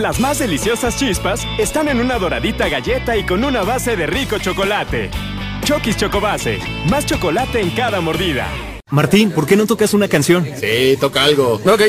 [0.00, 4.38] Las más deliciosas chispas están en una doradita galleta y con una base de rico
[4.38, 5.10] chocolate.
[5.64, 8.48] Chokis Chocobase, más chocolate en cada mordida.
[8.88, 10.46] Martín, ¿por qué no tocas una canción?
[10.58, 11.60] Sí, toca algo.
[11.66, 11.82] Ok.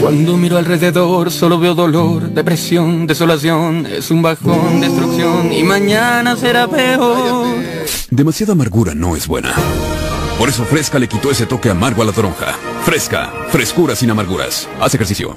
[0.00, 6.68] Cuando miro alrededor solo veo dolor, depresión, desolación, es un bajón, destrucción y mañana será
[6.68, 7.56] peor.
[8.10, 9.52] Demasiada amargura no es buena.
[10.38, 12.52] Por eso Fresca le quitó ese toque amargo a la toronja.
[12.84, 14.68] Fresca, frescura sin amarguras.
[14.80, 15.36] Haz ejercicio.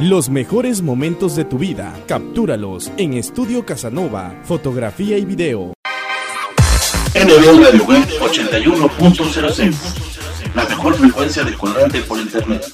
[0.00, 5.74] Los mejores momentos de tu vida, captúralos en Estudio Casanova, fotografía y video.
[7.14, 9.74] NB Radio Web 81.06,
[10.54, 12.64] la mejor frecuencia de cuadrante por internet.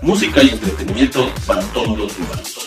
[0.00, 2.66] Música y entretenimiento para todos los humanos.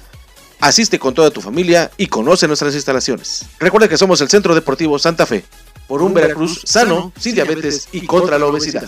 [0.61, 3.47] Asiste con toda tu familia y conoce nuestras instalaciones.
[3.59, 5.43] Recuerda que somos el Centro Deportivo Santa Fe,
[5.87, 8.87] por un Veracruz sano, sin diabetes y contra la obesidad.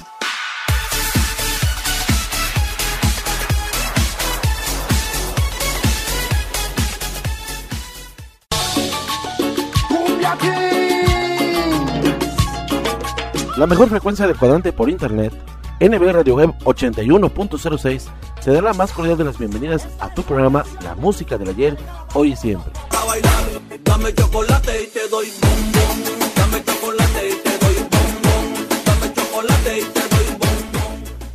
[13.58, 15.34] La mejor frecuencia de cuadrante por internet
[15.80, 18.04] NB Radio Web 81.06
[18.44, 21.78] te da la más cordial de las bienvenidas a tu programa La Música del Ayer,
[22.14, 22.72] Hoy y Siempre.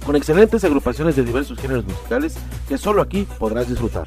[0.05, 2.37] Con excelentes agrupaciones de diversos géneros musicales
[2.69, 4.07] que solo aquí podrás disfrutar.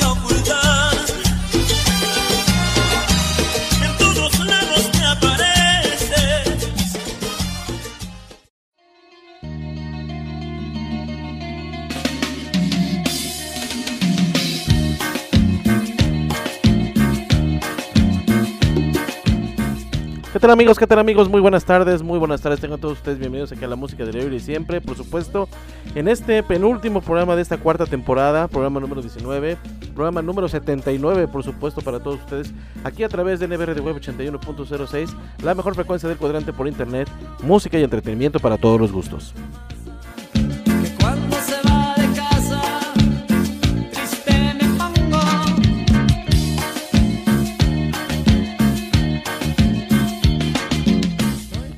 [20.41, 20.79] tal amigos?
[20.79, 21.29] ¿Qué tal amigos?
[21.29, 22.59] Muy buenas tardes, muy buenas tardes.
[22.59, 25.47] Tengan todos ustedes bienvenidos aquí a la música de hoy y siempre, por supuesto,
[25.93, 29.55] en este penúltimo programa de esta cuarta temporada, programa número 19,
[29.93, 33.97] programa número 79, por supuesto, para todos ustedes, aquí a través de NBR de Web
[33.97, 37.07] 81.06, la mejor frecuencia del cuadrante por internet,
[37.43, 39.35] música y entretenimiento para todos los gustos.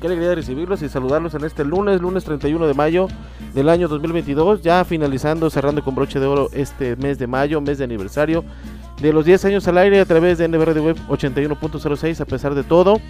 [0.04, 3.08] Qué alegría de recibirlos y saludarlos en este lunes, lunes 31 de mayo
[3.54, 7.78] del año 2022, ya finalizando, cerrando con broche de oro este mes de mayo, mes
[7.78, 8.44] de aniversario
[9.00, 12.54] de los 10 años al aire a través de NBR de Web 81.06 a pesar
[12.54, 13.00] de todo.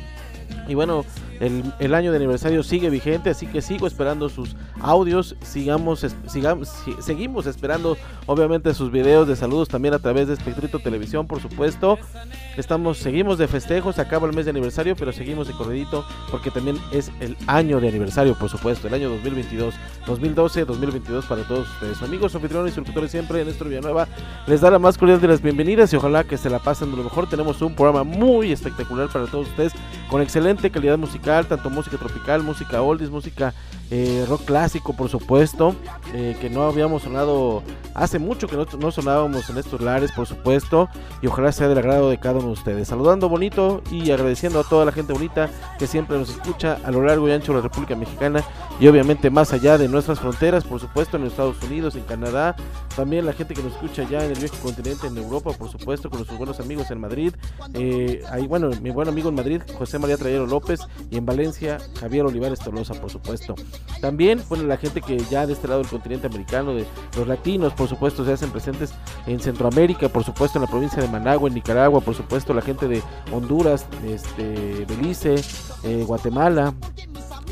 [0.68, 1.04] Y bueno,
[1.40, 7.46] el, año de aniversario sigue vigente, así que sigo esperando sus audios, sigamos, sigamos, seguimos
[7.46, 7.96] esperando
[8.26, 11.98] obviamente sus videos de saludos también a través de Espectrito Televisión, por supuesto.
[12.56, 16.78] Estamos, seguimos de festejos, acaba el mes de aniversario, pero seguimos de corredito porque también
[16.92, 19.74] es el año de aniversario, por supuesto, el año 2022,
[20.06, 22.02] 2012, 2022 para todos ustedes.
[22.02, 24.08] Amigos, anfitriones y locutores siempre, Néstor Villanueva
[24.46, 26.96] les da la más cordial de las bienvenidas y ojalá que se la pasen de
[26.96, 27.28] lo mejor.
[27.28, 29.72] Tenemos un programa muy espectacular para todos ustedes
[30.08, 33.54] con excelente calidad musical, tanto música tropical, música oldies, música
[33.90, 35.74] eh, rock clásico, por supuesto,
[36.12, 37.62] eh, que no habíamos sonado
[37.94, 40.88] hace mucho que no, sonábamos en estos lares, por supuesto,
[41.22, 42.88] y ojalá sea del agrado de cada uno de ustedes.
[42.88, 45.48] Saludando bonito y agradeciendo a toda la gente bonita
[45.78, 48.42] que siempre nos escucha a lo largo y ancho de la República Mexicana
[48.80, 52.56] y obviamente más allá de nuestras fronteras, por supuesto, en Estados Unidos, en Canadá,
[52.96, 56.10] también la gente que nos escucha ya en el viejo continente, en Europa, por supuesto,
[56.10, 57.34] con nuestros buenos amigos en Madrid,
[57.74, 60.80] eh, ahí, bueno, mi buen amigo en Madrid, José María Trayero López,
[61.14, 63.54] y en Valencia, Javier Olivares Tolosa, por supuesto.
[64.00, 66.84] También, bueno, la gente que ya de este lado del continente americano, de
[67.16, 68.92] los latinos, por supuesto, se hacen presentes
[69.28, 72.88] en Centroamérica, por supuesto, en la provincia de Managua, en Nicaragua, por supuesto, la gente
[72.88, 73.00] de
[73.30, 75.36] Honduras, este, Belice,
[75.84, 76.74] eh, Guatemala,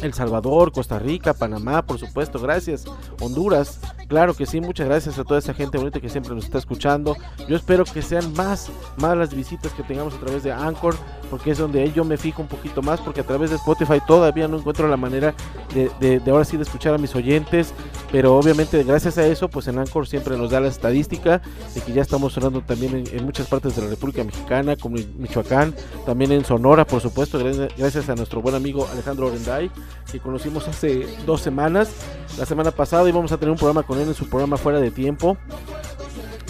[0.03, 2.85] el Salvador, Costa Rica, Panamá, por supuesto, gracias.
[3.21, 6.59] Honduras, claro que sí, muchas gracias a toda esa gente bonita que siempre nos está
[6.59, 7.17] escuchando.
[7.49, 10.97] Yo espero que sean más, más las visitas que tengamos a través de Anchor,
[11.31, 14.59] porque es donde yo me fijo un poquito más, porque a través Spotify todavía no
[14.59, 15.35] encuentro la manera
[15.75, 17.73] de, ahora sí de escuchar a mis oyentes,
[18.11, 21.41] pero obviamente gracias a eso, pues en Anchor siempre nos da la estadística
[21.75, 25.21] de que ya estamos sonando también en, muchas partes de la República Mexicana, como en
[25.21, 27.39] Michoacán, también en Sonora, por supuesto,
[27.77, 29.71] gracias a nuestro buen amigo Alejandro Orenday
[30.11, 31.91] que conocimos hace dos semanas.
[32.39, 34.91] La semana pasada íbamos a tener un programa con él en su programa Fuera de
[34.91, 35.37] Tiempo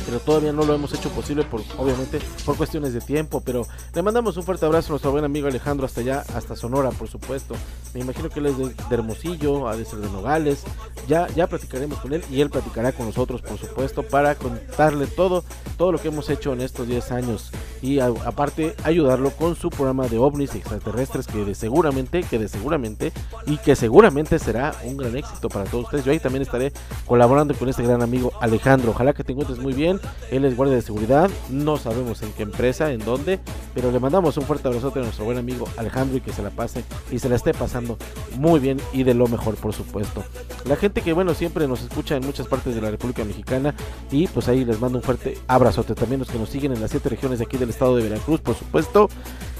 [0.04, 4.02] pero todavía no lo hemos hecho posible por obviamente por cuestiones de tiempo, pero le
[4.02, 7.54] mandamos un fuerte abrazo a nuestro buen amigo Alejandro hasta allá, hasta Sonora, por supuesto.
[7.94, 10.64] Me imagino que él es de, Hermosillo, a de ser de Nogales.
[11.08, 15.44] Ya ya platicaremos con él y él platicará con nosotros, por supuesto, para contarle todo
[15.76, 17.50] todo lo que hemos hecho en estos 10 años
[17.82, 23.12] y aparte ayudarlo con su programa de ovnis extraterrestres que de seguramente, que de seguramente
[23.46, 26.04] y que seguramente será un gran éxito para todos ustedes.
[26.04, 26.72] Yo ahí también estaré
[27.06, 28.92] colaborando con este gran amigo Alejandro.
[28.92, 29.91] Ojalá que te encuentres muy bien
[30.30, 33.40] él es guardia de seguridad, no sabemos en qué empresa, en dónde,
[33.74, 36.50] pero le mandamos un fuerte abrazo a nuestro buen amigo Alejandro y que se la
[36.50, 37.96] pase y se la esté pasando
[38.36, 40.22] muy bien y de lo mejor, por supuesto.
[40.64, 43.74] La gente que, bueno, siempre nos escucha en muchas partes de la República Mexicana
[44.10, 45.94] y pues ahí les mando un fuerte abrazote.
[45.94, 48.40] También los que nos siguen en las siete regiones de aquí del estado de Veracruz,
[48.40, 49.08] por supuesto.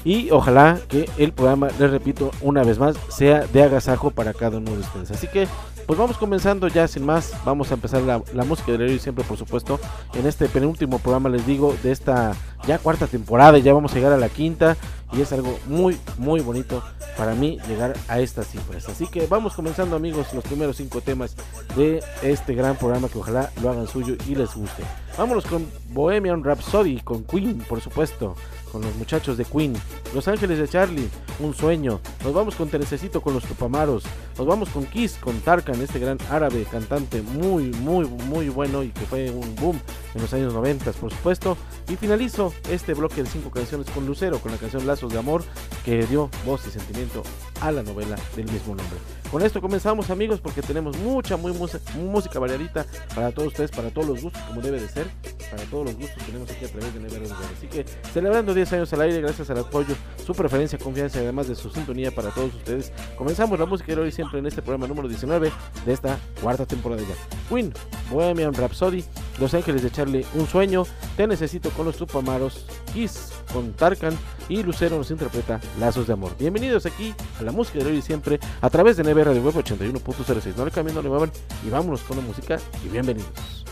[0.05, 4.57] Y ojalá que el programa, les repito una vez más, sea de agasajo para cada
[4.57, 5.11] uno de ustedes.
[5.11, 5.47] Así que
[5.85, 9.37] pues vamos comenzando ya sin más, vamos a empezar la, música de y siempre por
[9.37, 9.79] supuesto
[10.13, 12.33] en este penúltimo programa les digo de esta
[12.67, 14.77] ya cuarta temporada ya vamos a llegar a la quinta
[15.11, 16.83] y es algo muy muy bonito
[17.17, 18.89] para mí llegar a estas cifras.
[18.89, 21.35] Así que vamos comenzando amigos los primeros cinco temas
[21.75, 24.83] de este gran programa que ojalá lo hagan suyo y les guste.
[25.17, 28.35] Vámonos con Bohemian Rhapsody, con Queen por supuesto
[28.73, 29.73] con los muchachos de Queen,
[30.15, 31.07] Los Ángeles de Charlie,
[31.39, 34.03] Un Sueño, nos vamos con Terececito con los Tupamaros,
[34.35, 38.89] nos vamos con Kiss, con Tarkan, este gran árabe cantante muy, muy, muy bueno y
[38.89, 39.79] que fue un boom
[40.15, 41.55] en los años 90, por supuesto,
[41.87, 45.43] y finalizo este bloque de cinco canciones con Lucero, con la canción Lazos de Amor,
[45.85, 47.21] que dio voz y sentimiento
[47.61, 48.97] a la novela del mismo nombre.
[49.31, 54.07] Con esto comenzamos amigos porque tenemos mucha, muy música variadita para todos ustedes, para todos
[54.07, 55.07] los gustos, como debe de ser,
[55.55, 58.93] para todos los gustos tenemos aquí a través de Nevero Así que celebrando 10 años
[58.93, 59.95] al aire, gracias al apoyo,
[60.25, 62.91] su preferencia, confianza y además de su sintonía para todos ustedes.
[63.17, 65.51] Comenzamos la música de hoy siempre en este programa número 19
[65.85, 67.15] de esta cuarta temporada ya.
[67.49, 67.71] Queen,
[68.09, 69.03] Bohemian Rhapsody,
[69.39, 74.17] Los Ángeles de Charlie, Un Sueño, Te Necesito con los Tupamaros, Kiss con Tarkan
[74.49, 76.35] y Lucero nos interpreta Lazos de Amor.
[76.39, 80.55] Bienvenidos aquí a la música de hoy siempre a través de Nevera de Web 81.06.
[80.57, 81.31] No le cambien, no le muevan
[81.65, 83.63] y vámonos con la música y bienvenidos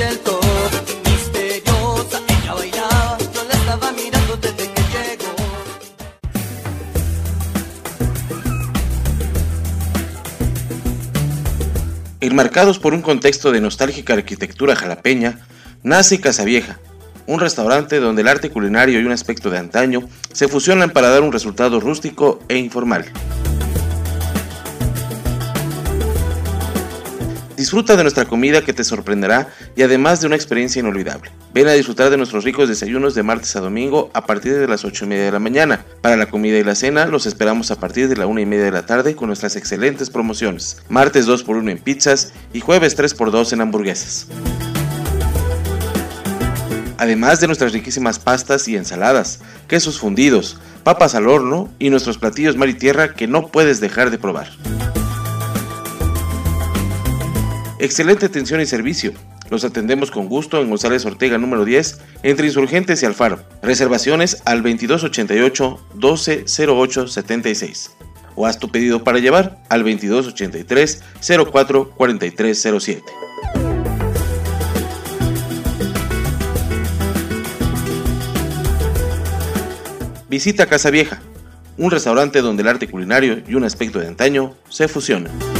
[0.00, 0.40] el top.
[12.22, 15.40] Enmarcados por un contexto de nostálgica arquitectura jalapeña,
[15.82, 16.78] nace Casavieja,
[17.26, 21.22] un restaurante donde el arte culinario y un aspecto de antaño se fusionan para dar
[21.22, 23.06] un resultado rústico e informal.
[27.70, 29.46] Disfruta de nuestra comida que te sorprenderá
[29.76, 31.30] y además de una experiencia inolvidable.
[31.54, 34.84] Ven a disfrutar de nuestros ricos desayunos de martes a domingo a partir de las
[34.84, 35.84] 8 y media de la mañana.
[36.00, 38.64] Para la comida y la cena los esperamos a partir de la 1 y media
[38.64, 40.82] de la tarde con nuestras excelentes promociones.
[40.88, 44.26] Martes 2x1 en pizzas y jueves 3x2 en hamburguesas.
[46.98, 52.56] Además de nuestras riquísimas pastas y ensaladas, quesos fundidos, papas al horno y nuestros platillos
[52.56, 54.48] mar y tierra que no puedes dejar de probar.
[57.80, 59.14] Excelente atención y servicio.
[59.48, 63.42] Los atendemos con gusto en González Ortega número 10, entre Insurgentes y Alfaro.
[63.62, 67.96] Reservaciones al 2288 1208 76.
[68.34, 71.02] O haz tu pedido para llevar al 2283
[71.50, 73.02] 04 4307.
[80.28, 81.22] Visita Casa Vieja,
[81.78, 85.59] un restaurante donde el arte culinario y un aspecto de antaño se fusionan.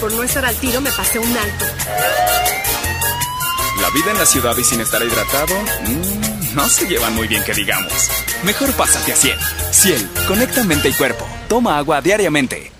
[0.00, 1.66] por no estar al tiro me pasé un alto.
[3.82, 5.54] La vida en la ciudad y sin estar hidratado,
[5.86, 8.10] mmm, no se llevan muy bien que digamos.
[8.42, 9.38] Mejor pásate a Ciel.
[9.70, 11.26] Ciel, conecta mente y cuerpo.
[11.48, 12.79] Toma agua diariamente.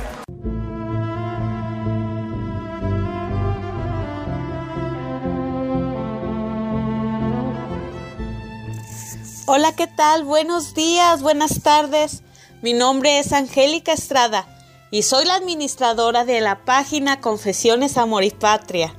[9.53, 10.23] Hola, ¿qué tal?
[10.23, 12.23] Buenos días, buenas tardes.
[12.61, 14.47] Mi nombre es Angélica Estrada
[14.91, 18.95] y soy la administradora de la página Confesiones Amor y Patria.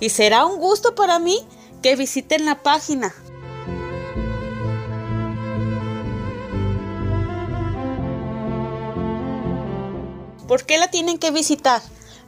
[0.00, 1.38] Y será un gusto para mí
[1.82, 3.12] que visiten la página.
[10.50, 11.80] ¿Por qué la tienen que visitar?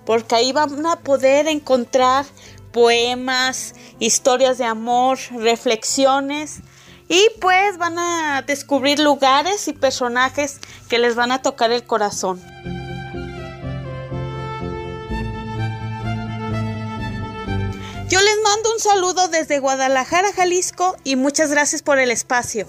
[0.06, 2.24] Porque ahí van a poder encontrar
[2.70, 6.60] poemas, historias de amor, reflexiones
[7.08, 12.40] y pues van a descubrir lugares y personajes que les van a tocar el corazón.
[18.08, 22.68] Yo les mando un saludo desde Guadalajara, Jalisco y muchas gracias por el espacio.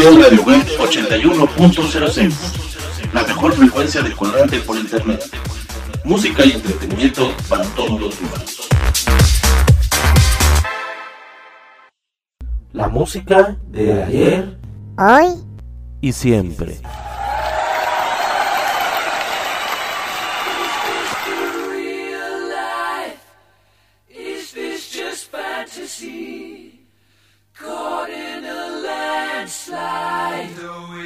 [0.00, 2.32] NB Radio Web 81.06
[3.12, 5.22] La mejor frecuencia de cuadrante por internet.
[6.04, 8.68] Música y entretenimiento para todos los humanos.
[12.72, 14.58] La música de ayer,
[14.96, 15.34] hoy
[16.00, 16.80] y siempre.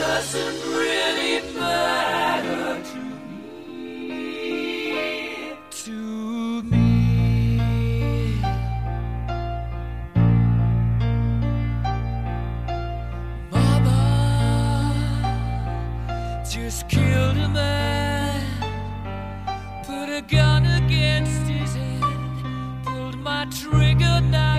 [0.00, 2.98] doesn't really matter to
[3.96, 4.76] me.
[5.70, 8.40] To me.
[13.50, 14.02] Mama
[16.50, 18.42] just killed a man,
[19.86, 22.02] put a gun against his head,
[22.84, 24.58] pulled my trigger, now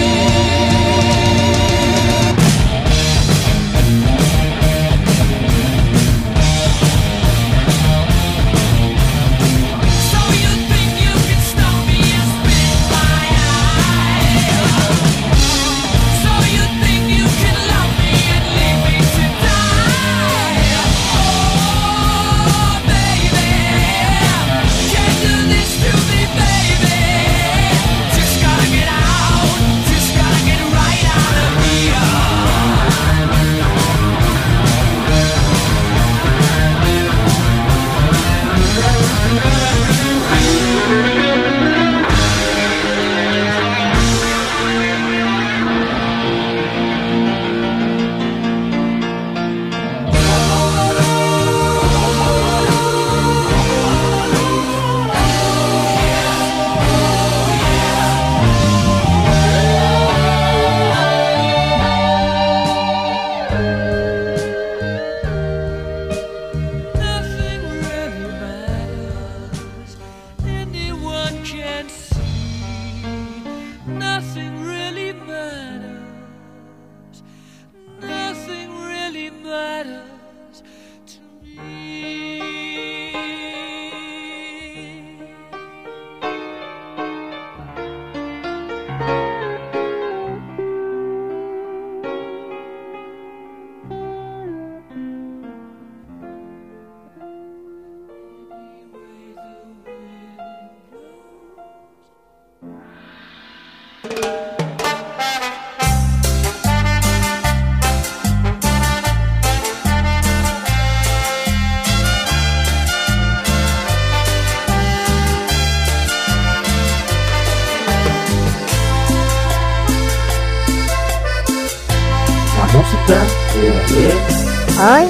[124.79, 125.09] Ay.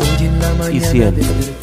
[0.72, 1.61] y siempre.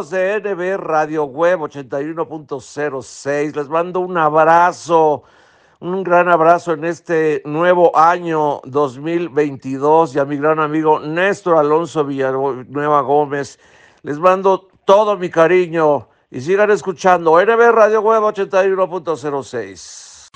[0.00, 5.24] Amigos de NB Radio Web 81.06, les mando un abrazo,
[5.80, 12.06] un gran abrazo en este nuevo año 2022 y a mi gran amigo Néstor Alonso
[12.06, 13.58] Villanueva Gómez,
[14.02, 20.30] les mando todo mi cariño y sigan escuchando NB Radio Web 81.06.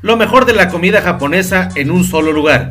[0.00, 2.70] Lo mejor de la comida japonesa en un solo lugar.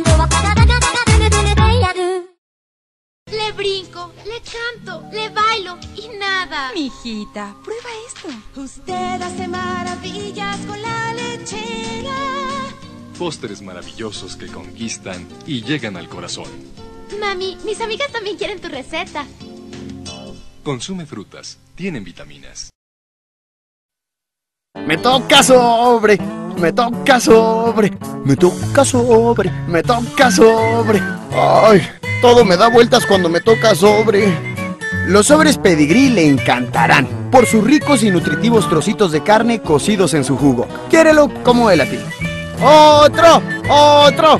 [5.11, 6.71] Le bailo y nada.
[6.73, 8.61] Mijita, prueba esto.
[8.61, 12.15] Usted hace maravillas con la lechera.
[13.17, 16.49] Pósteres maravillosos que conquistan y llegan al corazón.
[17.19, 19.25] Mami, mis amigas también quieren tu receta.
[20.63, 22.69] Consume frutas, tienen vitaminas.
[24.75, 26.17] Me toca sobre,
[26.59, 27.91] me toca sobre,
[28.23, 31.01] me toca sobre, me toca sobre.
[31.31, 31.81] Ay,
[32.21, 34.50] todo me da vueltas cuando me toca sobre.
[35.07, 40.23] Los sobres pedigrí le encantarán por sus ricos y nutritivos trocitos de carne cocidos en
[40.23, 40.67] su jugo.
[40.89, 41.97] Quiérelo como él a ti.
[42.61, 43.41] ¡Otro!
[43.69, 44.37] ¡Otro!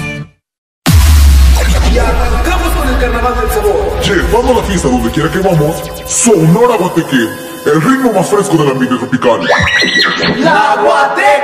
[1.94, 4.02] Y arrancamos con el carnaval del sabor.
[4.04, 7.28] Llevando la fiesta donde quiera que vamos, Sonora Guateque,
[7.66, 9.42] el ritmo más fresco del ambiente tropical.
[10.38, 11.42] ¡La Guateque!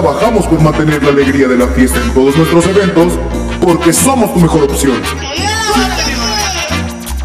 [0.00, 3.18] Trabajamos por mantener la alegría de la fiesta en todos nuestros eventos,
[3.60, 4.98] porque somos tu mejor opción.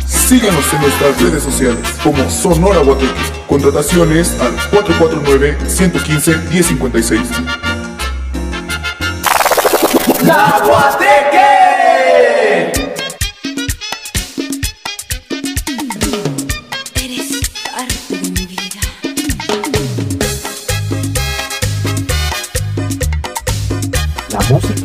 [0.05, 3.13] Síguenos en nuestras redes sociales como Sonora Guateque.
[3.47, 7.21] Contrataciones al 449-115-1056.
[10.23, 11.44] ¡La Guateque!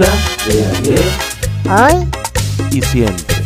[0.00, 1.04] La música de ayer
[1.68, 2.08] Ay.
[2.72, 3.39] y siempre.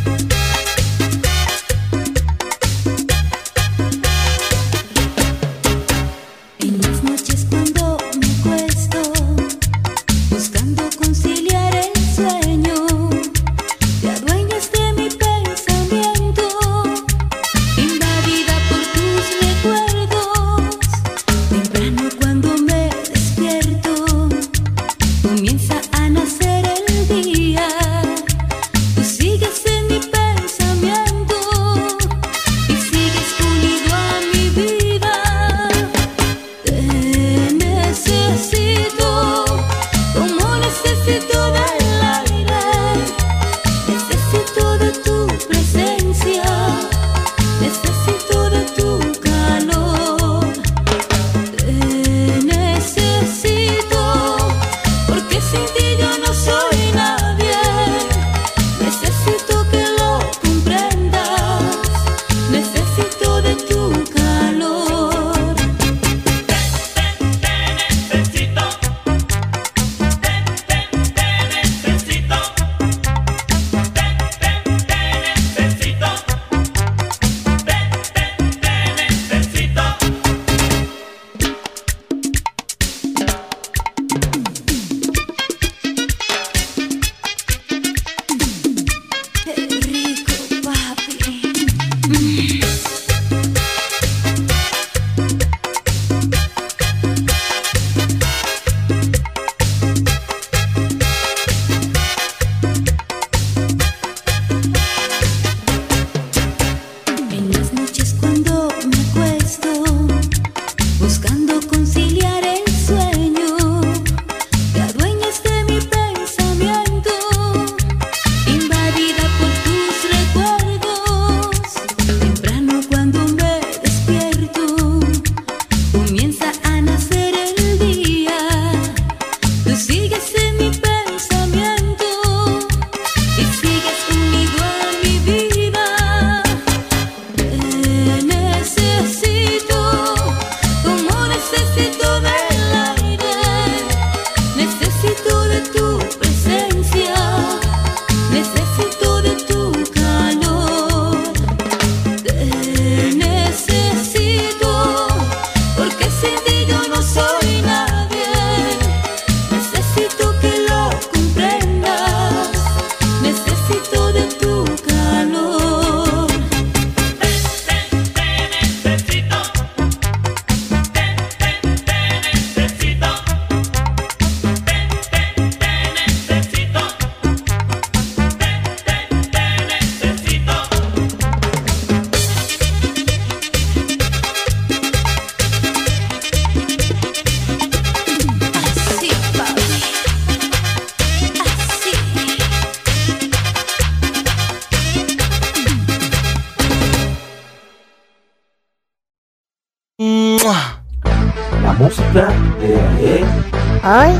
[203.86, 204.18] Ay.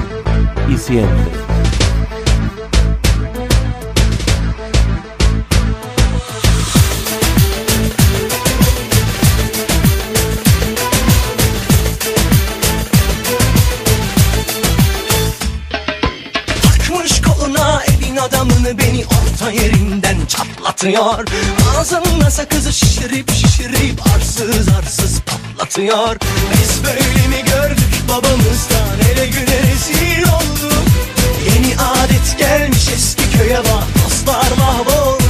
[0.68, 1.33] y siempre.
[16.62, 21.24] Takmış koluna elin adamını beni orta yerinden çatlatıyor
[21.79, 25.20] Ağzında sakızı şişirip şişirip arsız arsız
[25.75, 26.17] artıyor
[26.53, 28.97] Biz böyle mi gördük babamızdan?
[29.03, 30.85] Hele güne rezil olduk.
[31.45, 34.05] Yeni adet gelmiş eski köye bak.
[34.05, 35.24] Dostlar mahvolduk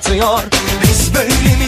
[0.00, 0.42] atıyor
[0.82, 1.59] Biz böyle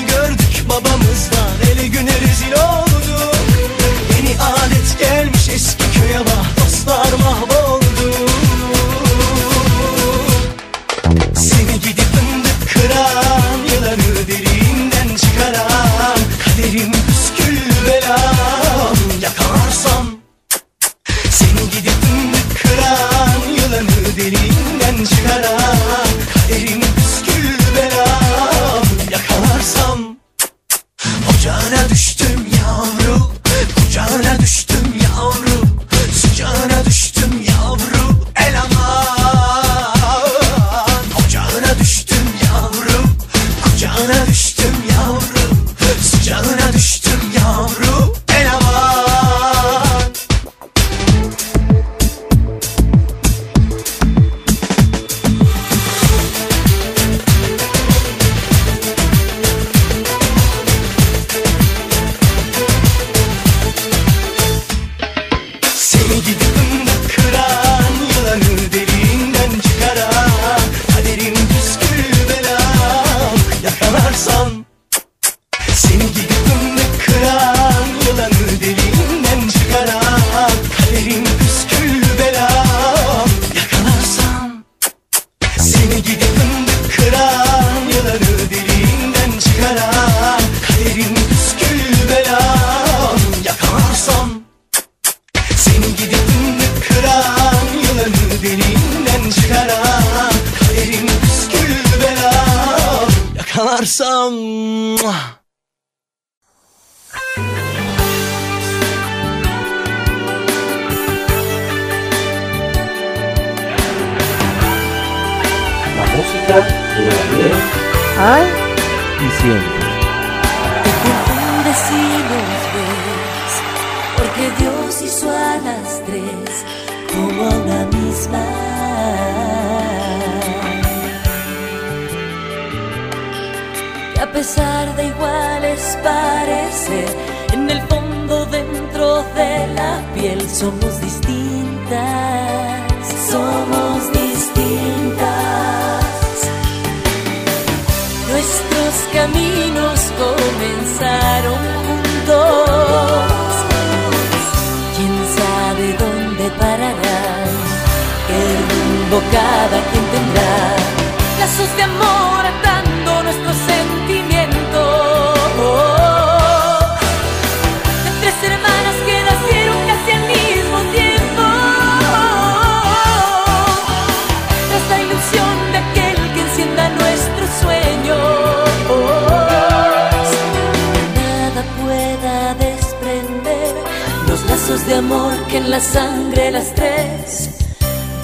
[185.04, 187.50] amor que en la sangre las tres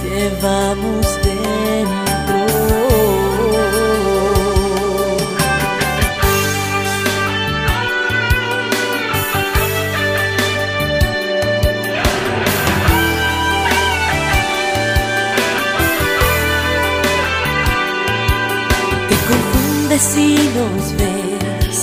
[0.04, 2.38] llevamos dentro.
[19.08, 21.76] Te confundes si nos ves,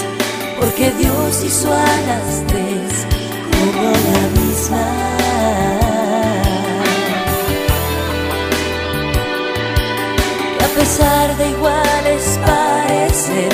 [0.59, 3.05] porque Dios hizo a las tres
[3.51, 4.73] como la y
[10.63, 13.53] a pesar de iguales parecer,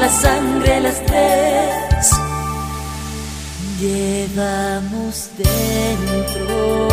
[0.00, 2.10] la sangre las tres
[3.80, 6.92] llevamos dentro.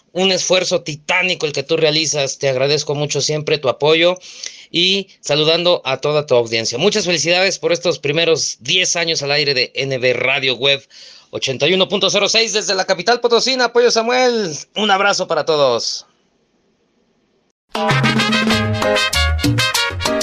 [0.13, 2.37] un esfuerzo titánico el que tú realizas.
[2.37, 4.17] Te agradezco mucho siempre tu apoyo
[4.71, 6.77] y saludando a toda tu audiencia.
[6.77, 10.87] Muchas felicidades por estos primeros 10 años al aire de NB Radio Web
[11.31, 13.65] 81.06 desde la capital potosina.
[13.65, 16.05] Apoyo Samuel, un abrazo para todos.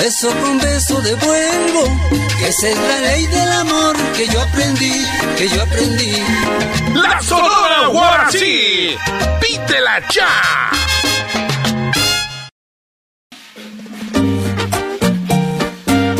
[0.00, 1.82] beso con beso devuelvo.
[2.46, 5.04] Esa es la ley del amor que yo aprendí,
[5.36, 6.12] que yo aprendí.
[6.94, 8.96] La Sonora Guarasí.
[9.40, 10.70] Pídela ya.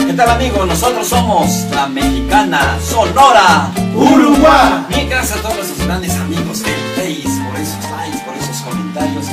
[0.07, 0.67] ¿Qué tal amigos?
[0.67, 4.85] Nosotros somos la mexicana Sonora Uruguay.
[4.91, 9.27] Mil gracias a todos nuestros grandes amigos del Face por esos likes, por esos comentarios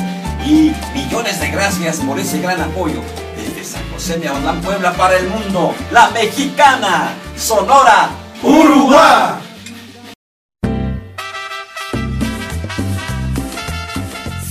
[0.46, 3.04] y millones de gracias por ese gran apoyo
[3.68, 4.18] San José
[4.62, 5.76] Puebla para el mundo.
[5.92, 8.10] La mexicana Sonora
[8.42, 9.47] Uruguay.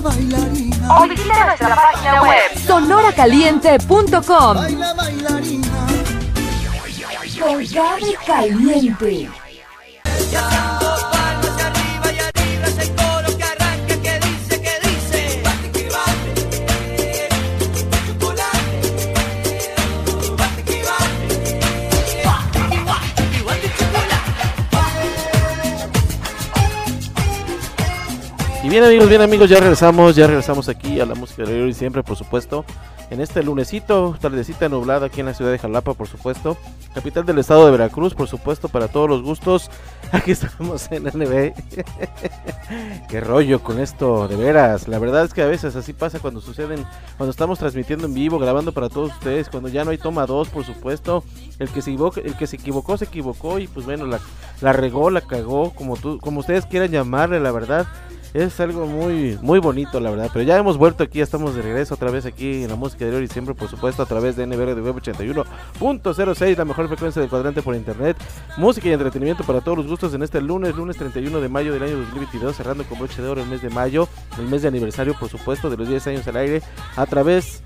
[0.00, 0.98] Baila, bailarina.
[0.98, 4.54] O visita nuestra página web sonoracaliente.com.
[4.56, 5.68] Baila, bailarina.
[7.38, 9.30] Con Gaby Caliente.
[28.70, 32.04] Bien amigos, bien amigos, ya regresamos, ya regresamos aquí a la música de hoy siempre,
[32.04, 32.64] por supuesto,
[33.10, 36.56] en este lunesito, tardecita nublada aquí en la ciudad de Jalapa, por supuesto,
[36.94, 39.70] capital del estado de Veracruz, por supuesto, para todos los gustos.
[40.12, 41.52] Aquí estamos en NB.
[43.08, 44.86] Qué rollo con esto, de veras.
[44.88, 46.84] La verdad es que a veces así pasa cuando suceden,
[47.16, 50.48] cuando estamos transmitiendo en vivo, grabando para todos ustedes, cuando ya no hay toma 2,
[50.48, 51.24] por supuesto.
[51.58, 54.20] El que se equivocó, el que se equivocó, se equivocó y pues bueno, la,
[54.60, 57.86] la regó, la cagó, como tú, como ustedes quieran llamarle, la verdad.
[58.32, 60.30] Es algo muy muy bonito, la verdad.
[60.32, 63.04] Pero ya hemos vuelto aquí, ya estamos de regreso otra vez aquí en la música
[63.04, 66.86] de hoy y siempre, por supuesto, a través de NBR de Web 81.06, la mejor
[66.86, 68.16] frecuencia del cuadrante por internet.
[68.56, 71.82] Música y entretenimiento para todos los gustos en este lunes, lunes 31 de mayo del
[71.82, 74.08] año 2022, cerrando con broche de oro el mes de mayo,
[74.38, 76.62] el mes de aniversario, por supuesto, de los 10 años al aire,
[76.94, 77.62] a través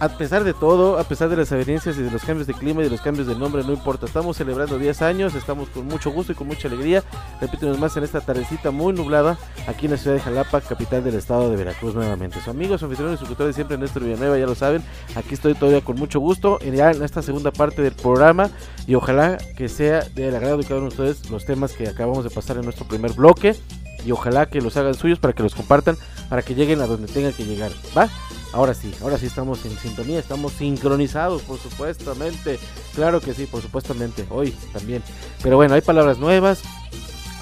[0.00, 2.80] a pesar de todo, a pesar de las averencias y de los cambios de clima
[2.80, 4.06] y de los cambios de nombre, no importa.
[4.06, 7.02] Estamos celebrando 10 años, estamos con mucho gusto y con mucha alegría.
[7.40, 9.36] Repítenos más en esta tardecita muy nublada
[9.66, 12.40] aquí en la ciudad de Jalapa, capital del estado de Veracruz nuevamente.
[12.40, 14.82] Su amigo, su y su tutor de siempre, Néstor Villanueva, ya lo saben.
[15.16, 18.50] Aquí estoy todavía con mucho gusto en, ya en esta segunda parte del programa
[18.86, 22.22] y ojalá que sea del agrado de cada uno de ustedes los temas que acabamos
[22.22, 23.56] de pasar en nuestro primer bloque
[24.04, 25.96] y ojalá que los hagan suyos para que los compartan,
[26.28, 27.72] para que lleguen a donde tengan que llegar.
[27.96, 28.08] ¿Va?
[28.52, 32.58] Ahora sí, ahora sí estamos en sintonía, estamos sincronizados, por supuestamente.
[32.94, 34.26] Claro que sí, por supuestamente.
[34.30, 35.02] Hoy también.
[35.42, 36.62] Pero bueno, hay palabras nuevas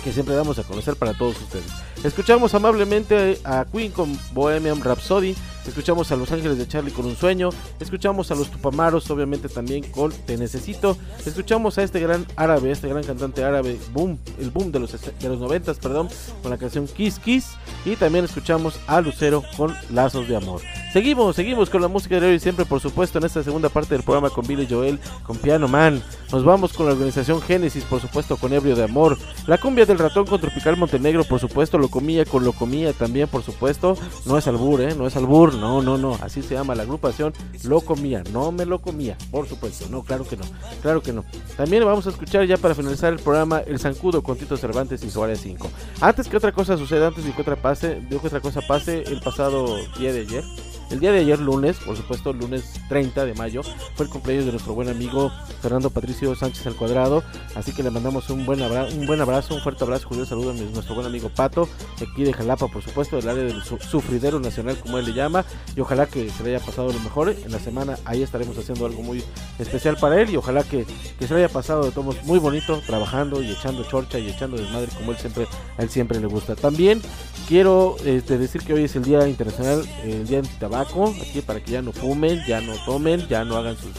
[0.03, 1.71] que siempre damos a conocer para todos ustedes.
[2.07, 5.35] Escuchamos amablemente a Queen con Bohemian Rhapsody.
[5.67, 7.51] Escuchamos a Los Ángeles de Charlie con un sueño.
[7.81, 10.97] Escuchamos a los Tupamaros, obviamente también con Te Necesito.
[11.25, 15.29] Escuchamos a este gran árabe, este gran cantante árabe, boom, el boom de los, de
[15.29, 16.09] los 90, perdón,
[16.43, 17.57] con la canción Kiss Kiss.
[17.85, 20.61] Y también escuchamos a Lucero con Lazos de Amor.
[20.93, 24.05] Seguimos, seguimos con la música de hoy siempre, por supuesto, en esta segunda parte del
[24.05, 26.01] programa con Billy Joel, con Piano Man.
[26.33, 29.19] Nos vamos con la organización Génesis, por supuesto, con Ebrio de Amor.
[29.47, 33.27] La cumbia del ratón con Tropical Montenegro, por supuesto, lo comía con lo comía también,
[33.27, 33.97] por supuesto.
[34.27, 34.95] No es albur, ¿eh?
[34.95, 36.19] No es albur, no, no, no.
[36.21, 37.33] Así se llama la agrupación.
[37.65, 39.87] Lo comía, no me lo comía, por supuesto.
[39.89, 40.45] No, claro que no,
[40.83, 41.25] claro que no.
[41.57, 45.11] También vamos a escuchar ya para finalizar el programa El Zancudo con Tito Cervantes y
[45.11, 45.71] Suárez 5.
[46.03, 49.03] Antes que otra cosa suceda, antes de que otra pase, de que otra cosa pase,
[49.07, 50.45] el pasado día de ayer.
[50.89, 53.63] El día de ayer, lunes, por supuesto, lunes 30 de mayo,
[53.97, 57.25] fue el cumpleaños de nuestro buen amigo Fernando Patricio Sánchez al cuadrado.
[57.57, 60.53] Así que le mandamos un buen, abra un buen abrazo, un fuerte abrazo, un saludo
[60.53, 64.39] a nuestro buen amigo Pato, aquí de Jalapa, por supuesto, del área del su sufridero
[64.39, 65.45] nacional, como él le llama.
[65.75, 67.31] Y ojalá que se le haya pasado lo mejor.
[67.31, 69.25] En la semana ahí estaremos haciendo algo muy
[69.59, 70.31] especial para él.
[70.31, 70.87] Y ojalá que,
[71.19, 74.57] que se le haya pasado de todos muy bonito, trabajando y echando chorcha y echando
[74.57, 76.55] desmadre, como él siempre, a él siempre le gusta.
[76.55, 77.03] También
[77.49, 80.39] quiero este, decir que hoy es el Día Internacional, el Día
[80.81, 83.93] Aquí para que ya no fumen, ya no tomen, ya no hagan sus,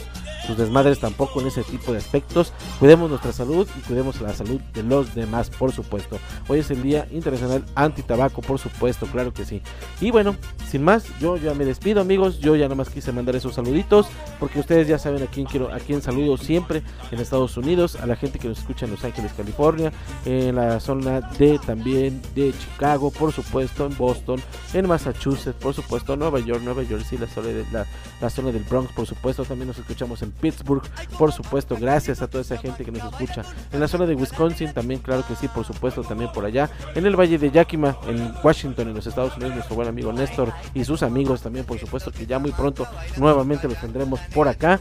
[0.48, 2.54] sus desmadres tampoco en ese tipo de aspectos.
[2.78, 6.18] Cuidemos nuestra salud y cuidemos la salud de los demás, por supuesto.
[6.48, 9.60] Hoy es el Día Internacional Antitabaco, por supuesto, claro que sí.
[10.00, 10.36] Y bueno,
[10.70, 12.38] sin más, yo ya me despido, amigos.
[12.38, 14.06] Yo ya nada más quise mandar esos saluditos,
[14.40, 18.06] porque ustedes ya saben a quién quiero, a quién saludo siempre en Estados Unidos, a
[18.06, 19.92] la gente que nos escucha en Los Ángeles, California,
[20.24, 24.40] en la zona de también de Chicago, por supuesto, en Boston,
[24.72, 27.86] en Massachusetts, por supuesto, Nueva York, Nueva Jersey, la zona, de, la,
[28.22, 30.82] la zona del Bronx, por supuesto, también nos escuchamos en Pittsburgh,
[31.18, 33.42] por supuesto, gracias a toda esa gente que nos escucha.
[33.72, 36.70] En la zona de Wisconsin también, claro que sí, por supuesto, también por allá.
[36.94, 40.52] En el Valle de Yakima, en Washington, en los Estados Unidos, nuestro buen amigo Néstor
[40.74, 42.86] y sus amigos también, por supuesto, que ya muy pronto
[43.16, 44.80] nuevamente los tendremos por acá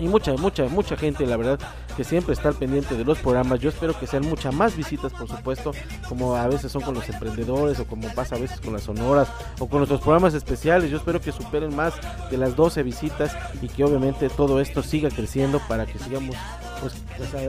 [0.00, 1.60] y mucha, mucha, mucha gente, la verdad,
[1.96, 3.60] que siempre está al pendiente de los programas.
[3.60, 5.72] Yo espero que sean muchas más visitas, por supuesto,
[6.08, 9.28] como a veces son con los emprendedores o como pasa a veces con las sonoras
[9.58, 10.90] o con nuestros programas especiales.
[10.90, 11.94] Yo espero que superen más
[12.30, 16.34] de las 12 visitas y que obviamente todo esto siga creciendo para que sigamos
[16.80, 16.94] pues,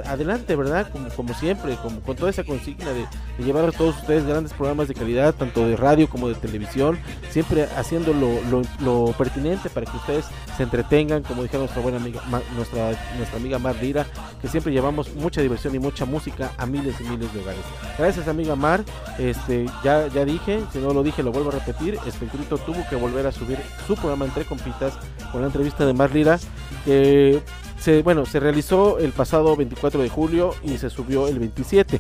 [0.05, 0.89] adelante, ¿verdad?
[1.15, 3.05] Como, siempre, como con toda esa consigna de,
[3.37, 6.99] de llevar a todos ustedes grandes programas de calidad, tanto de radio como de televisión,
[7.29, 10.25] siempre haciendo lo, lo- pertinente para que ustedes
[10.57, 12.21] se entretengan, como dijo nuestra buena amiga,
[12.55, 14.05] nuestra, nuestra amiga Mar Lira,
[14.41, 17.61] que siempre llevamos mucha diversión y mucha música a miles y miles de hogares.
[17.97, 18.83] Gracias amiga Mar,
[19.19, 22.95] este, ya, ya dije, si no lo dije lo vuelvo a repetir, Espectrito tuvo que
[22.95, 24.93] volver a subir su programa Entre Compitas
[25.31, 26.39] con la entrevista de Mar Lira,
[26.85, 27.41] que
[27.81, 31.99] se, bueno, se realizó el pasado 24 de julio y se subió el 27.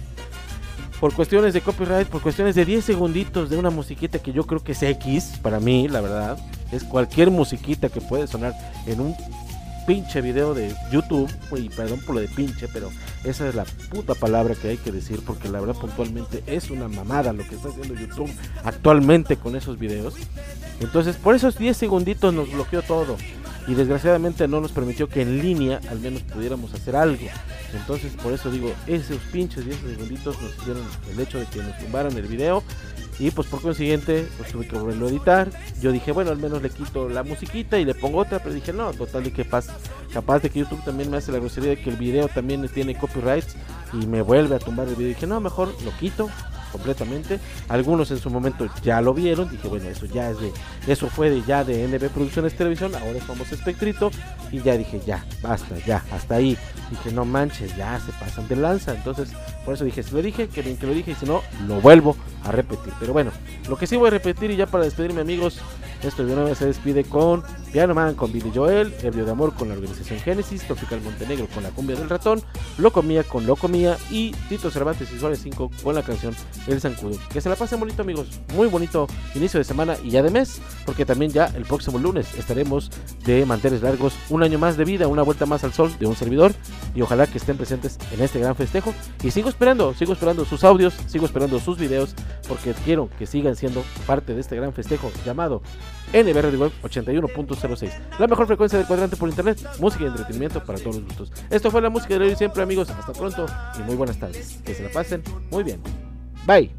[0.99, 4.63] Por cuestiones de copyright, por cuestiones de 10 segunditos de una musiquita que yo creo
[4.63, 6.37] que es X, para mí, la verdad,
[6.71, 8.53] es cualquier musiquita que puede sonar
[8.85, 9.15] en un
[9.87, 11.27] pinche video de YouTube,
[11.57, 12.91] y perdón por lo de pinche, pero
[13.23, 16.87] esa es la puta palabra que hay que decir, porque la verdad puntualmente es una
[16.87, 18.31] mamada lo que está haciendo YouTube
[18.63, 20.13] actualmente con esos videos.
[20.79, 23.17] Entonces, por esos 10 segunditos nos bloqueó todo.
[23.67, 27.27] Y desgraciadamente no nos permitió que en línea al menos pudiéramos hacer algo.
[27.73, 31.77] Entonces, por eso digo, esos pinches 10 segunditos nos hicieron el hecho de que nos
[31.77, 32.63] tumbaran el video.
[33.19, 35.49] Y pues por consiguiente, pues tuve que volverlo a editar.
[35.79, 38.73] Yo dije, bueno, al menos le quito la musiquita y le pongo otra, pero dije,
[38.73, 39.77] no, total de que pasa.
[40.11, 42.97] Capaz de que YouTube también me hace la grosería de que el video también tiene
[42.97, 43.55] copyrights
[43.93, 45.09] y me vuelve a tumbar el video.
[45.09, 46.29] dije, no, mejor lo quito
[46.71, 47.39] completamente.
[47.67, 49.49] Algunos en su momento ya lo vieron.
[49.49, 50.51] Dije, bueno, eso ya es de,
[50.87, 52.93] eso fue de ya de NB Producciones Televisión.
[52.95, 54.11] Ahora somos Espectrito.
[54.51, 56.57] Y ya dije, ya, basta, ya, hasta ahí.
[56.89, 58.93] Dije, no manches, ya se pasan de lanza.
[58.93, 59.31] Entonces
[59.65, 61.79] Por eso dije, si lo dije, que bien que lo dije, y si no, lo
[61.81, 62.93] vuelvo a repetir.
[62.99, 63.31] Pero bueno,
[63.69, 65.59] lo que sí voy a repetir y ya para despedirme amigos,
[66.03, 69.75] esto Villanueva se despide con Piano Man con Billy Joel, Ebrio de Amor con la
[69.75, 72.41] organización Génesis, Tropical Montenegro con la cumbia del ratón,
[72.77, 76.35] Loco Mía con Loco Mía y Tito Cervantes y Suárez 5 con la canción
[76.67, 77.17] El Zancudo.
[77.31, 80.61] Que se la pasen bonito amigos, muy bonito inicio de semana y ya de mes,
[80.85, 82.91] porque también ya el próximo lunes estaremos
[83.25, 86.15] de manteles largos, un año más de vida, una vuelta más al sol de un
[86.15, 86.53] servidor
[86.95, 88.93] y ojalá que estén presentes en este gran festejo
[89.23, 92.15] y sigo esperando, sigo esperando sus audios, sigo esperando sus videos
[92.47, 95.61] porque quiero que sigan siendo parte de este gran festejo llamado
[96.13, 100.77] NB Radio Web 81.06, la mejor frecuencia del cuadrante por internet, música y entretenimiento para
[100.79, 101.31] todos los gustos.
[101.49, 103.45] Esto fue la música de hoy siempre amigos, hasta pronto
[103.79, 104.59] y muy buenas tardes.
[104.65, 106.10] Que se la pasen muy bien.
[106.45, 106.71] Bye.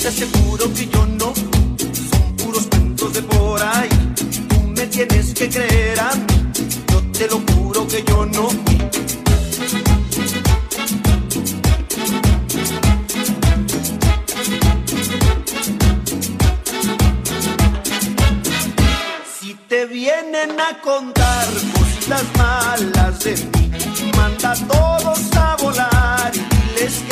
[0.00, 3.88] Te aseguro que yo no son puros cuentos de por ahí.
[4.48, 6.24] Tú me tienes que creer a mí.
[6.90, 8.48] Yo te lo juro que yo no.
[19.38, 21.46] Si te vienen a contar
[21.78, 23.70] cositas malas de mí,
[24.16, 27.11] manda a todos a volar y diles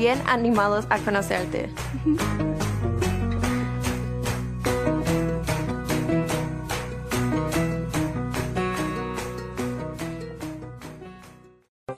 [0.25, 1.69] animados a conocerte.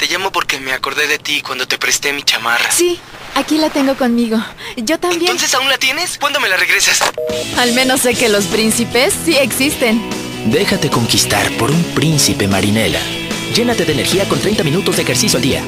[0.00, 2.70] Te llamo porque me acordé de ti cuando te presté mi chamarra.
[2.70, 2.98] Sí,
[3.34, 4.38] aquí la tengo conmigo.
[4.78, 5.30] Yo también.
[5.30, 6.16] ¿Entonces aún la tienes?
[6.16, 7.02] ¿Cuándo me la regresas?
[7.58, 10.00] Al menos sé que los príncipes sí existen.
[10.46, 12.98] Déjate conquistar por un príncipe marinela.
[13.54, 15.62] Llénate de energía con 30 minutos de ejercicio al día.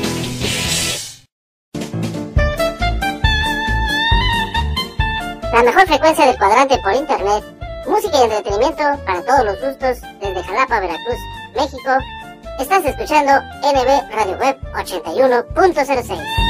[5.52, 7.44] La mejor frecuencia del cuadrante por internet.
[7.86, 11.18] Música y entretenimiento para todos los gustos desde Jalapa, Veracruz,
[11.54, 12.21] México.
[12.58, 13.32] Estás escuchando
[13.62, 16.41] NB Radio Web 81.06.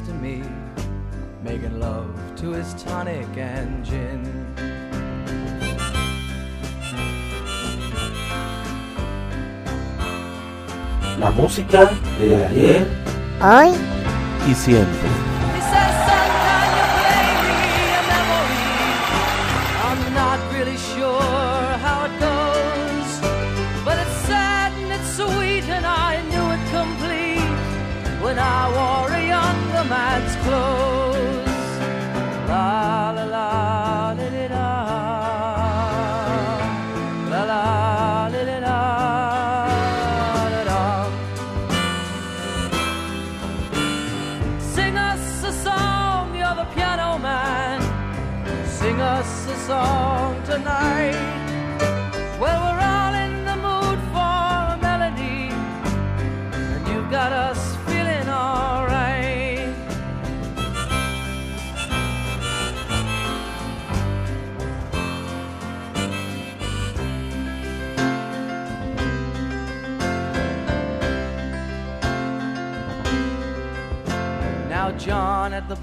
[0.00, 0.42] next to me,
[1.42, 4.24] making love to his tonic and gin.
[11.18, 12.86] La música de ayer,
[13.42, 13.74] hoy
[14.48, 15.08] y siempre.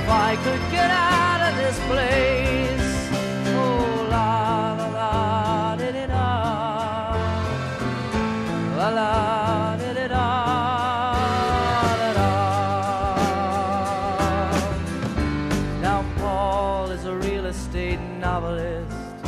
[0.00, 2.90] if I could get out of this place.
[3.52, 6.26] Oh, la la la di da.
[8.78, 9.40] La la.
[15.86, 19.26] Now, Paul is a real estate novelist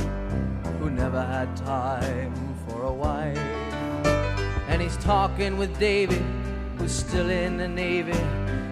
[0.79, 3.39] who never had time for a wife.
[4.68, 6.25] And he's talking with David,
[6.79, 8.41] who's still in the Navy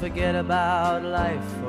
[0.00, 1.59] Forget about life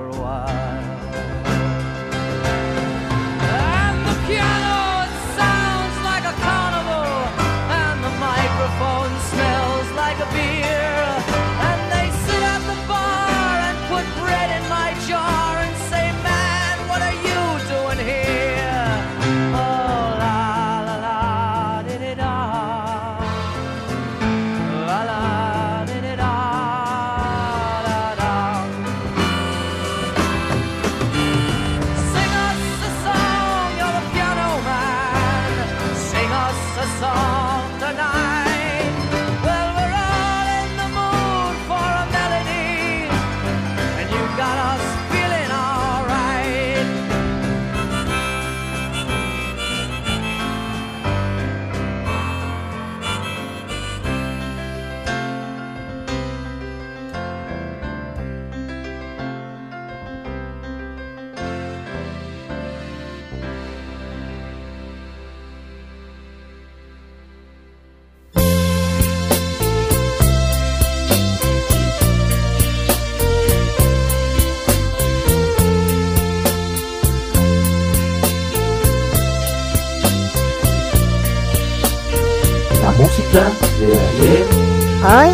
[85.04, 85.30] hoy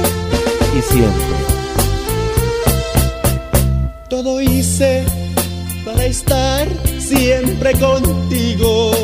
[0.77, 1.37] y siempre.
[4.09, 5.03] Todo hice
[5.85, 6.67] para estar
[6.99, 8.96] siempre contigo.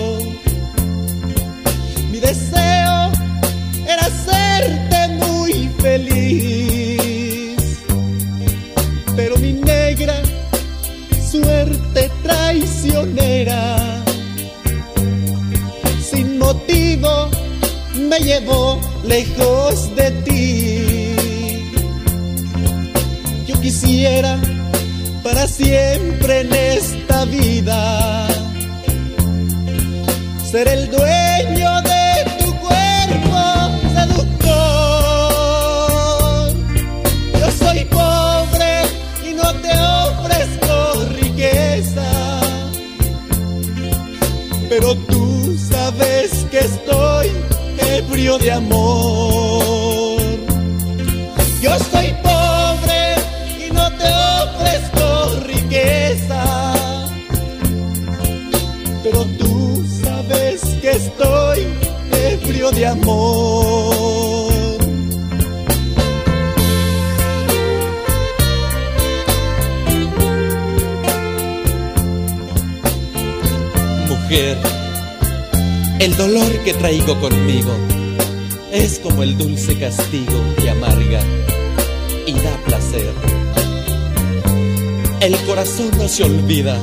[86.23, 86.79] Olvida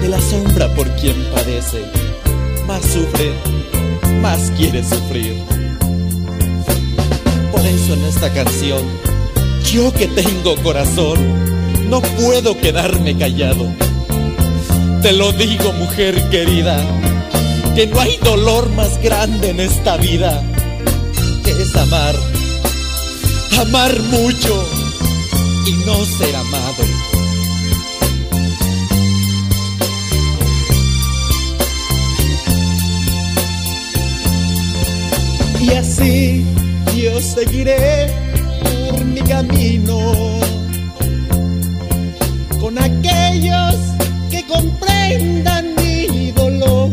[0.00, 1.82] de la sombra por quien padece.
[2.66, 3.32] Más sufre,
[4.20, 5.34] más quiere sufrir.
[7.52, 8.82] Por eso en esta canción,
[9.72, 11.18] yo que tengo corazón,
[11.88, 13.66] no puedo quedarme callado.
[15.02, 16.78] Te lo digo, mujer querida,
[17.74, 20.42] que no hay dolor más grande en esta vida
[21.44, 22.14] que es amar,
[23.58, 24.64] amar mucho
[25.66, 26.89] y no ser amado.
[35.60, 36.44] Y así
[36.96, 38.08] yo seguiré
[38.90, 40.40] por mi camino
[42.60, 43.74] con aquellos
[44.30, 46.90] que comprendan mi dolor.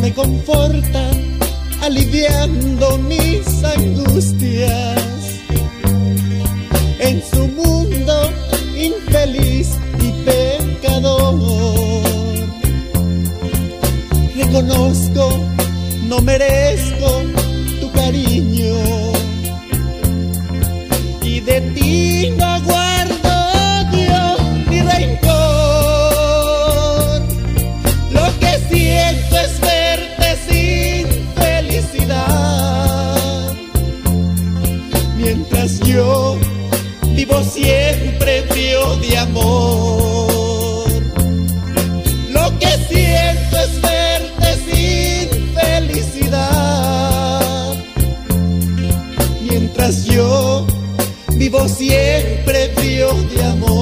[0.00, 1.38] Me confortan
[1.82, 5.02] aliviando mis angustias
[7.00, 8.32] en su mundo
[8.76, 9.68] infeliz
[10.00, 11.38] y pecador.
[14.36, 15.41] Reconozco,
[16.12, 16.91] no merezco
[51.68, 53.81] siempre frío de amor.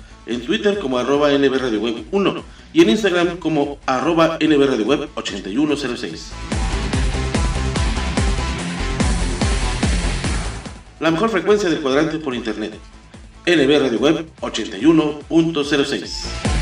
[0.25, 2.43] en Twitter como arroba NB Radio Web 1
[2.73, 6.31] y en Instagram como arroba NB Radio Web 8106.
[10.99, 12.73] La mejor frecuencia del cuadrante por internet.
[13.45, 16.60] NB Radio Web 81.06.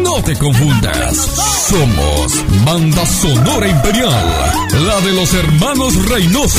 [0.02, 1.16] No te confundas.
[1.68, 4.52] Somos Banda Sonora Imperial.
[4.86, 6.58] La de los hermanos Reynoso.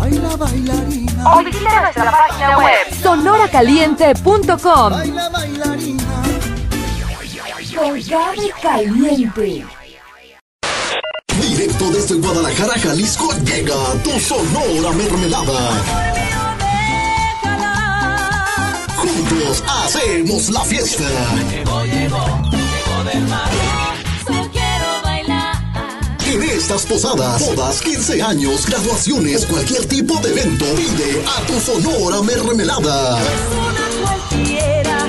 [0.00, 1.36] Baila bailarina.
[1.36, 4.92] O visita nuestra página web sonoracaliente.com.
[4.92, 6.22] Baila bailarina.
[7.76, 9.66] Con Gaby Caliente.
[11.38, 15.60] Directo desde Guadalajara, Jalisco, llega tu Sonora Mermelada.
[18.96, 21.04] Juntos hacemos la fiesta.
[21.50, 23.79] Llegó, llegó, llegó del mar.
[26.30, 32.22] En estas posadas, bodas, 15 años, graduaciones, cualquier tipo de evento, pide a tu Sonora
[32.22, 33.18] Mermelada.
[34.00, 35.08] Cualquiera,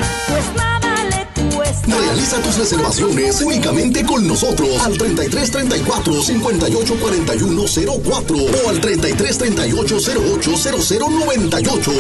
[1.55, 1.87] pues.
[1.87, 7.65] Realiza tus reservaciones únicamente con nosotros al 33 34 58 41
[8.03, 9.97] 04 o al 33 38
[10.33, 11.91] 08 00 98.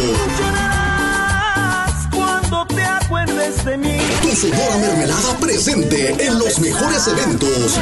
[2.11, 3.97] Cuando te acuerdes de mí.
[4.23, 7.79] Tu Sonora Mermelada presente en los mejores eventos.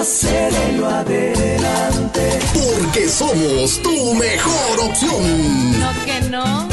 [0.00, 2.38] Hacerlo adelante.
[2.54, 5.80] Porque somos tu mejor opción.
[5.80, 6.68] No que no.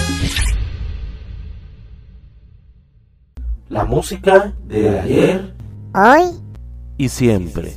[3.69, 5.55] La música de ayer
[5.95, 6.39] Hoy
[6.97, 7.75] y siempre.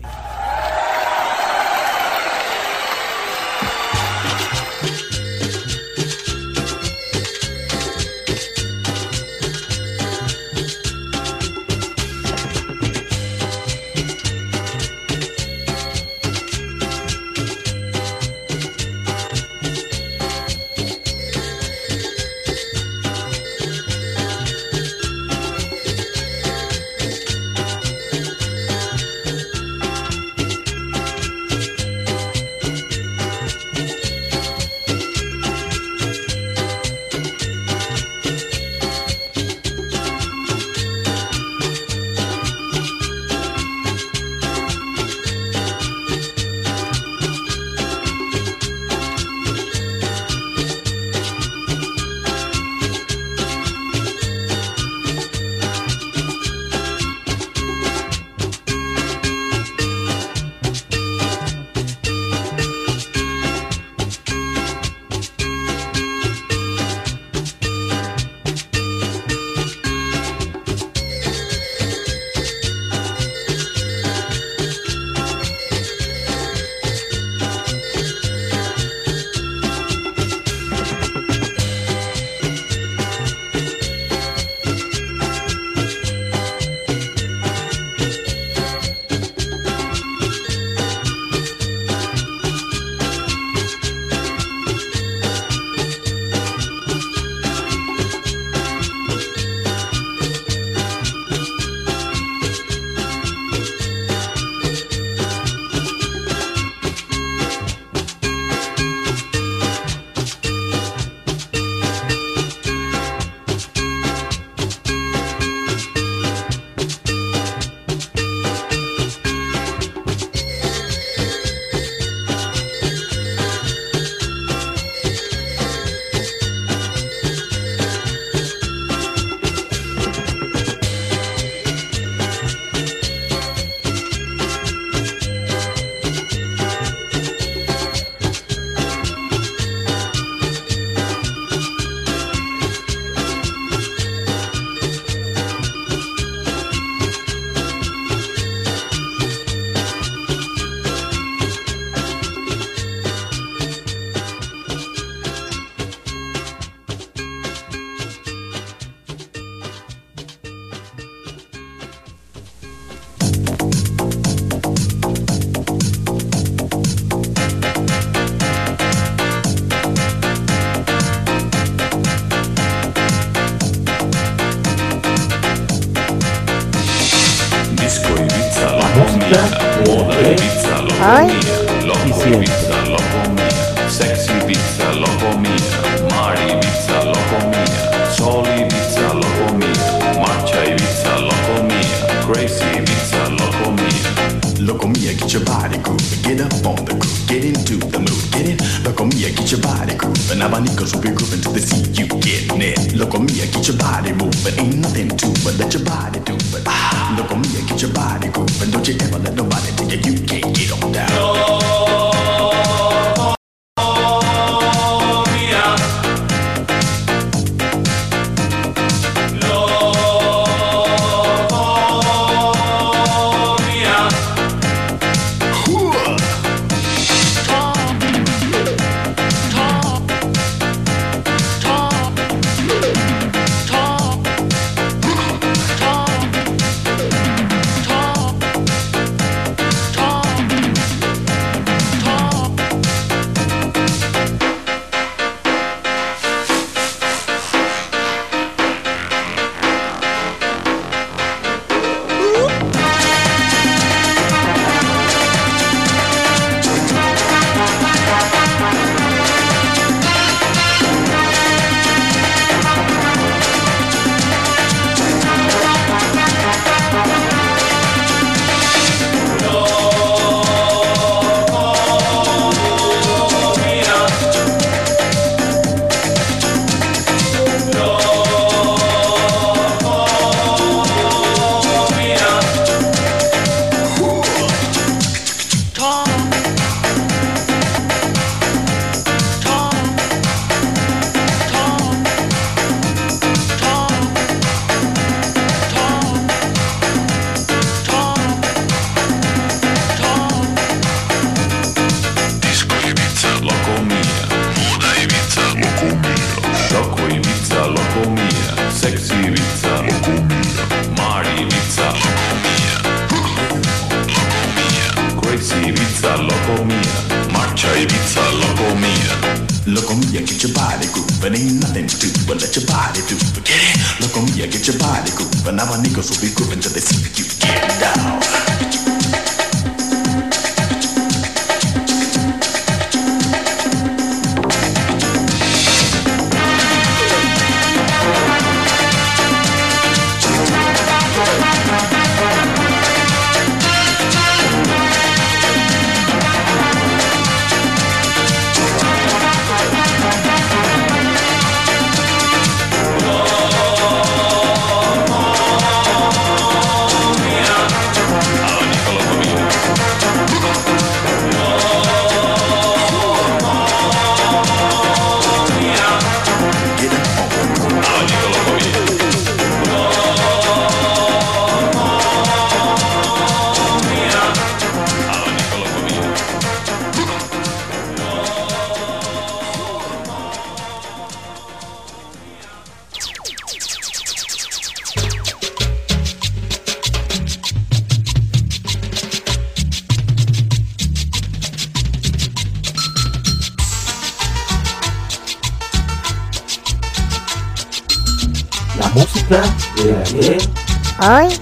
[401.08, 401.37] Hoy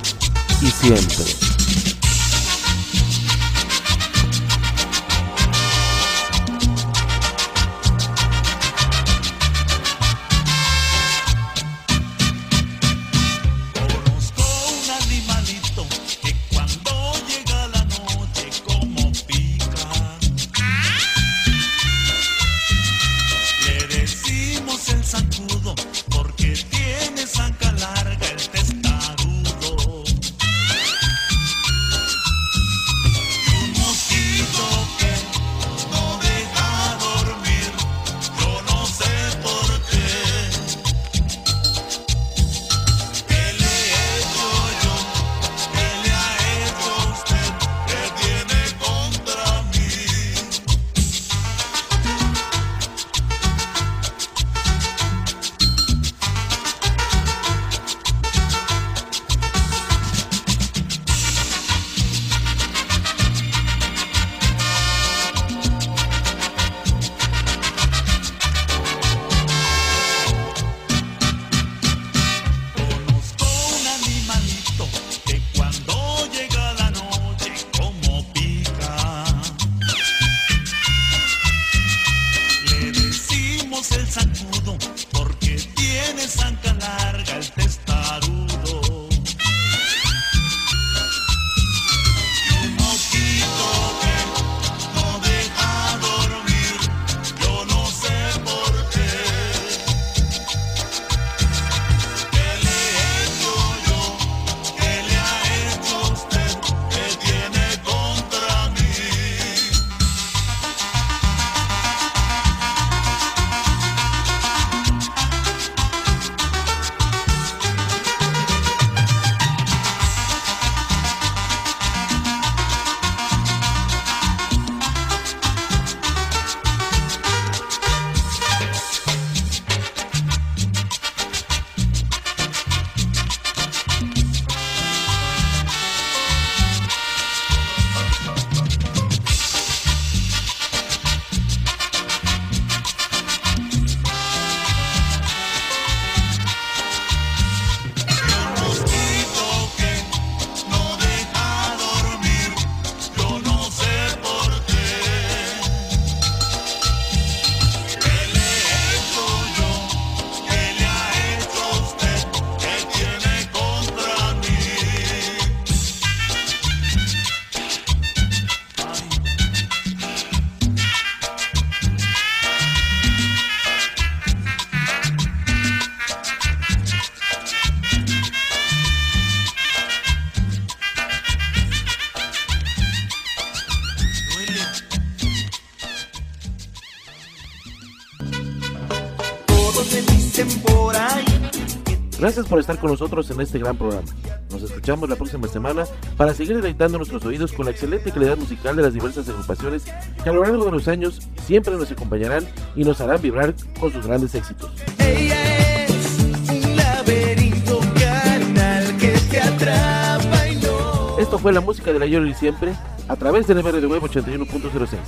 [192.26, 194.08] Gracias por estar con nosotros en este gran programa.
[194.50, 195.84] Nos escuchamos la próxima semana
[196.16, 199.84] para seguir deleitando nuestros oídos con la excelente calidad musical de las diversas agrupaciones
[200.24, 202.44] que a lo largo de los años siempre nos acompañarán
[202.74, 204.72] y nos harán vibrar con sus grandes éxitos.
[204.98, 211.20] Ella es un laberinto carnal que te atrapa y no.
[211.20, 212.72] Esto fue la música de la Yori siempre
[213.06, 214.98] a través de MRD Web 81.06,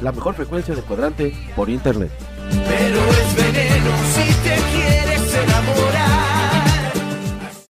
[0.00, 2.10] la mejor frecuencia de cuadrante por internet.